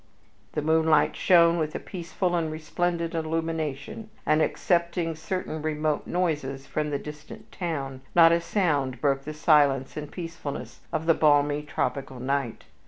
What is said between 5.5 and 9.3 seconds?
remote noises from the distant town, not a sound broke